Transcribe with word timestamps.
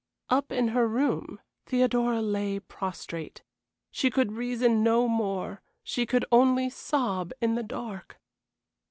Up 0.29 0.51
in 0.51 0.69
her 0.69 0.87
room 0.87 1.39
Theodora 1.67 2.23
lay 2.23 2.59
prostrate. 2.59 3.43
She 3.91 4.09
could 4.09 4.31
reason 4.31 4.81
no 4.81 5.07
more 5.07 5.61
she 5.83 6.07
could 6.07 6.25
only 6.31 6.71
sob 6.71 7.31
in 7.39 7.53
the 7.53 7.61
dark. 7.61 8.19